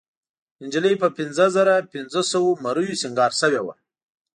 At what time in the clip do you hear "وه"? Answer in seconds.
3.65-3.73